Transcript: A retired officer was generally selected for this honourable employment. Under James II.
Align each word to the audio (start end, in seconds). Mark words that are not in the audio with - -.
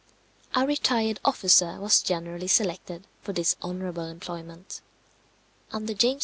A 0.55 0.65
retired 0.65 1.19
officer 1.23 1.79
was 1.79 2.01
generally 2.01 2.47
selected 2.47 3.05
for 3.21 3.33
this 3.33 3.55
honourable 3.61 4.05
employment. 4.07 4.81
Under 5.71 5.93
James 5.93 6.15
II. 6.15 6.19